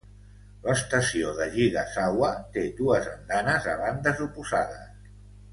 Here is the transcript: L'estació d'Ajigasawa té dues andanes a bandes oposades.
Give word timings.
L'estació 0.61 1.33
d'Ajigasawa 1.39 2.31
té 2.57 2.65
dues 2.81 3.13
andanes 3.15 3.71
a 3.75 3.79
bandes 3.87 4.25
oposades. 4.29 4.93